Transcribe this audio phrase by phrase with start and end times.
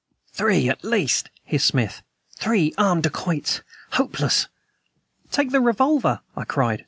[0.33, 2.01] "Three, at least," hissed Smith;
[2.35, 3.61] "three armed dacoits.
[3.91, 4.47] Hopeless."
[5.31, 6.79] "Take the revolver," I cried.